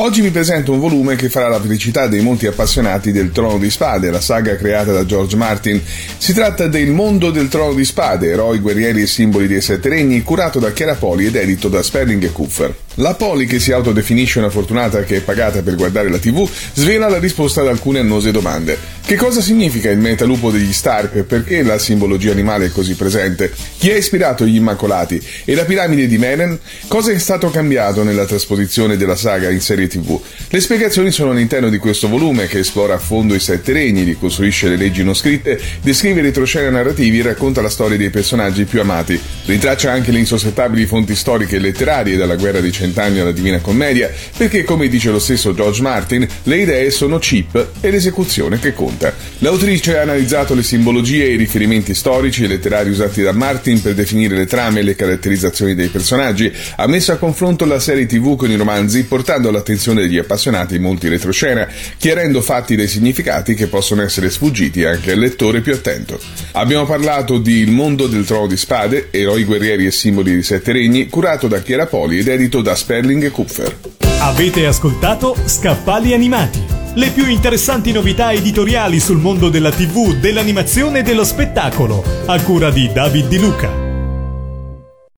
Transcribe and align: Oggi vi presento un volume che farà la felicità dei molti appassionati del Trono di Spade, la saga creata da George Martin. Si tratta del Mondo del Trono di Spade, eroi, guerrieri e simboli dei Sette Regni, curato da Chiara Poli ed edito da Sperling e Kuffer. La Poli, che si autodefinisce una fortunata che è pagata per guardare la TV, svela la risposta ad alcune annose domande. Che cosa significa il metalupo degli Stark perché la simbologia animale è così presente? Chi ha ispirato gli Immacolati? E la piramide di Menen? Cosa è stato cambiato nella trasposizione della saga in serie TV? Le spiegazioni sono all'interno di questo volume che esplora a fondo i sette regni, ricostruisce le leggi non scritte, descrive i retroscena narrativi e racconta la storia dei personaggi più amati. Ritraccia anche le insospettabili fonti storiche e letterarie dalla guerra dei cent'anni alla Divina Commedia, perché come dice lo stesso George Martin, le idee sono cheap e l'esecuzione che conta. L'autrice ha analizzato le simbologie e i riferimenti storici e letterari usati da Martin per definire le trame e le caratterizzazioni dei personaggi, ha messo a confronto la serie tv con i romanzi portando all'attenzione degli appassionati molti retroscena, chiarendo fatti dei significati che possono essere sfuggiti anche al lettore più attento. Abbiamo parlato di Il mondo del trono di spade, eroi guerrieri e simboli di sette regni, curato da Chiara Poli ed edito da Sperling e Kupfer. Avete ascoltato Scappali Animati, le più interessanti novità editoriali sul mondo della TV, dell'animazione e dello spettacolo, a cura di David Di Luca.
Oggi 0.00 0.20
vi 0.20 0.30
presento 0.30 0.70
un 0.70 0.78
volume 0.78 1.16
che 1.16 1.28
farà 1.28 1.48
la 1.48 1.60
felicità 1.60 2.06
dei 2.06 2.20
molti 2.20 2.46
appassionati 2.46 3.10
del 3.10 3.32
Trono 3.32 3.58
di 3.58 3.68
Spade, 3.68 4.12
la 4.12 4.20
saga 4.20 4.54
creata 4.54 4.92
da 4.92 5.04
George 5.04 5.34
Martin. 5.34 5.82
Si 6.18 6.32
tratta 6.32 6.68
del 6.68 6.92
Mondo 6.92 7.32
del 7.32 7.48
Trono 7.48 7.74
di 7.74 7.84
Spade, 7.84 8.30
eroi, 8.30 8.60
guerrieri 8.60 9.02
e 9.02 9.08
simboli 9.08 9.48
dei 9.48 9.60
Sette 9.60 9.88
Regni, 9.88 10.22
curato 10.22 10.60
da 10.60 10.70
Chiara 10.70 10.94
Poli 10.94 11.26
ed 11.26 11.34
edito 11.34 11.68
da 11.68 11.82
Sperling 11.82 12.22
e 12.22 12.30
Kuffer. 12.30 12.72
La 13.00 13.14
Poli, 13.14 13.46
che 13.46 13.58
si 13.58 13.72
autodefinisce 13.72 14.38
una 14.38 14.50
fortunata 14.50 15.02
che 15.02 15.16
è 15.16 15.20
pagata 15.20 15.62
per 15.62 15.74
guardare 15.74 16.10
la 16.10 16.18
TV, 16.18 16.48
svela 16.74 17.08
la 17.08 17.18
risposta 17.18 17.60
ad 17.60 17.68
alcune 17.68 17.98
annose 17.98 18.30
domande. 18.30 18.76
Che 19.04 19.16
cosa 19.16 19.40
significa 19.40 19.90
il 19.90 19.98
metalupo 19.98 20.50
degli 20.50 20.72
Stark 20.72 21.22
perché 21.22 21.62
la 21.62 21.78
simbologia 21.78 22.32
animale 22.32 22.66
è 22.66 22.70
così 22.70 22.94
presente? 22.94 23.52
Chi 23.78 23.90
ha 23.90 23.96
ispirato 23.96 24.44
gli 24.44 24.56
Immacolati? 24.56 25.24
E 25.44 25.54
la 25.54 25.64
piramide 25.64 26.06
di 26.06 26.18
Menen? 26.18 26.58
Cosa 26.88 27.10
è 27.12 27.18
stato 27.18 27.50
cambiato 27.50 28.02
nella 28.02 28.26
trasposizione 28.26 28.96
della 28.96 29.16
saga 29.16 29.48
in 29.48 29.60
serie 29.60 29.87
TV? 29.88 30.20
Le 30.48 30.60
spiegazioni 30.60 31.10
sono 31.10 31.32
all'interno 31.32 31.68
di 31.68 31.78
questo 31.78 32.08
volume 32.08 32.46
che 32.46 32.60
esplora 32.60 32.94
a 32.94 32.98
fondo 32.98 33.34
i 33.34 33.40
sette 33.40 33.72
regni, 33.72 34.02
ricostruisce 34.02 34.68
le 34.68 34.76
leggi 34.76 35.02
non 35.02 35.14
scritte, 35.14 35.60
descrive 35.82 36.20
i 36.20 36.24
retroscena 36.24 36.70
narrativi 36.70 37.18
e 37.18 37.22
racconta 37.22 37.62
la 37.62 37.68
storia 37.68 37.96
dei 37.96 38.10
personaggi 38.10 38.64
più 38.64 38.80
amati. 38.80 39.18
Ritraccia 39.46 39.90
anche 39.90 40.12
le 40.12 40.18
insospettabili 40.18 40.86
fonti 40.86 41.14
storiche 41.14 41.56
e 41.56 41.58
letterarie 41.58 42.16
dalla 42.16 42.36
guerra 42.36 42.60
dei 42.60 42.72
cent'anni 42.72 43.20
alla 43.20 43.32
Divina 43.32 43.58
Commedia, 43.60 44.12
perché 44.36 44.64
come 44.64 44.88
dice 44.88 45.10
lo 45.10 45.18
stesso 45.18 45.54
George 45.54 45.82
Martin, 45.82 46.26
le 46.42 46.56
idee 46.56 46.90
sono 46.90 47.18
cheap 47.18 47.68
e 47.80 47.90
l'esecuzione 47.90 48.58
che 48.58 48.74
conta. 48.74 49.14
L'autrice 49.38 49.98
ha 49.98 50.02
analizzato 50.02 50.54
le 50.54 50.62
simbologie 50.62 51.24
e 51.24 51.32
i 51.32 51.36
riferimenti 51.36 51.94
storici 51.94 52.44
e 52.44 52.48
letterari 52.48 52.90
usati 52.90 53.22
da 53.22 53.32
Martin 53.32 53.80
per 53.80 53.94
definire 53.94 54.36
le 54.36 54.46
trame 54.46 54.80
e 54.80 54.82
le 54.82 54.94
caratterizzazioni 54.94 55.74
dei 55.74 55.88
personaggi, 55.88 56.52
ha 56.76 56.86
messo 56.86 57.12
a 57.12 57.16
confronto 57.16 57.64
la 57.64 57.80
serie 57.80 58.06
tv 58.06 58.36
con 58.36 58.50
i 58.50 58.56
romanzi 58.56 59.04
portando 59.04 59.48
all'attenzione 59.48 59.76
degli 59.78 60.18
appassionati 60.18 60.78
molti 60.78 61.08
retroscena, 61.08 61.66
chiarendo 61.96 62.42
fatti 62.42 62.76
dei 62.76 62.88
significati 62.88 63.54
che 63.54 63.66
possono 63.68 64.02
essere 64.02 64.30
sfuggiti 64.30 64.84
anche 64.84 65.12
al 65.12 65.18
lettore 65.18 65.60
più 65.60 65.72
attento. 65.72 66.18
Abbiamo 66.52 66.84
parlato 66.84 67.38
di 67.38 67.58
Il 67.58 67.70
mondo 67.70 68.06
del 68.06 68.24
trono 68.24 68.46
di 68.46 68.56
spade, 68.56 69.08
eroi 69.10 69.44
guerrieri 69.44 69.86
e 69.86 69.90
simboli 69.90 70.34
di 70.34 70.42
sette 70.42 70.72
regni, 70.72 71.08
curato 71.08 71.48
da 71.48 71.62
Chiara 71.62 71.86
Poli 71.86 72.18
ed 72.18 72.28
edito 72.28 72.60
da 72.60 72.74
Sperling 72.74 73.24
e 73.24 73.30
Kupfer. 73.30 73.76
Avete 74.20 74.66
ascoltato 74.66 75.36
Scappali 75.44 76.12
Animati, 76.12 76.60
le 76.94 77.10
più 77.10 77.26
interessanti 77.26 77.92
novità 77.92 78.32
editoriali 78.32 78.98
sul 78.98 79.18
mondo 79.18 79.48
della 79.48 79.70
TV, 79.70 80.14
dell'animazione 80.14 81.00
e 81.00 81.02
dello 81.02 81.24
spettacolo, 81.24 82.02
a 82.26 82.40
cura 82.42 82.70
di 82.70 82.90
David 82.92 83.28
Di 83.28 83.38
Luca. 83.38 83.87